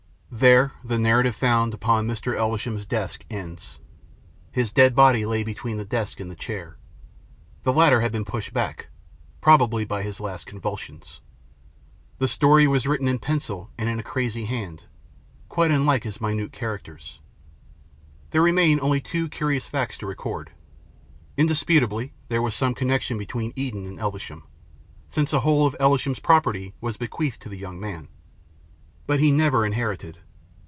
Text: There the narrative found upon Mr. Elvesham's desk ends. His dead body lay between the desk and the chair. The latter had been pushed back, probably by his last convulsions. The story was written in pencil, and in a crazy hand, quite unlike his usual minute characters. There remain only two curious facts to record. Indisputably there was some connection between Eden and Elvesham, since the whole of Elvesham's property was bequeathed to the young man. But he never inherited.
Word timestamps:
There 0.33 0.71
the 0.81 0.97
narrative 0.97 1.35
found 1.35 1.73
upon 1.73 2.07
Mr. 2.07 2.33
Elvesham's 2.33 2.85
desk 2.85 3.25
ends. 3.29 3.79
His 4.49 4.71
dead 4.71 4.95
body 4.95 5.25
lay 5.25 5.43
between 5.43 5.75
the 5.75 5.83
desk 5.83 6.21
and 6.21 6.31
the 6.31 6.37
chair. 6.37 6.77
The 7.63 7.73
latter 7.73 7.99
had 7.99 8.13
been 8.13 8.23
pushed 8.23 8.53
back, 8.53 8.87
probably 9.41 9.83
by 9.83 10.03
his 10.03 10.21
last 10.21 10.45
convulsions. 10.45 11.19
The 12.19 12.29
story 12.29 12.65
was 12.65 12.87
written 12.87 13.09
in 13.09 13.19
pencil, 13.19 13.71
and 13.77 13.89
in 13.89 13.99
a 13.99 14.03
crazy 14.03 14.45
hand, 14.45 14.85
quite 15.49 15.69
unlike 15.69 16.05
his 16.05 16.15
usual 16.15 16.29
minute 16.29 16.53
characters. 16.53 17.19
There 18.29 18.41
remain 18.41 18.79
only 18.79 19.01
two 19.01 19.27
curious 19.27 19.67
facts 19.67 19.97
to 19.97 20.07
record. 20.07 20.51
Indisputably 21.35 22.13
there 22.29 22.41
was 22.41 22.55
some 22.55 22.73
connection 22.73 23.17
between 23.17 23.51
Eden 23.57 23.85
and 23.85 23.99
Elvesham, 23.99 24.43
since 25.09 25.31
the 25.31 25.41
whole 25.41 25.67
of 25.67 25.75
Elvesham's 25.77 26.19
property 26.19 26.73
was 26.79 26.95
bequeathed 26.95 27.41
to 27.41 27.49
the 27.49 27.57
young 27.59 27.77
man. 27.81 28.07
But 29.07 29.19
he 29.19 29.31
never 29.31 29.65
inherited. 29.65 30.19